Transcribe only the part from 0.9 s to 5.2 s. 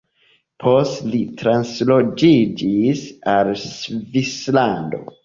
li transloĝiĝis al Svislando.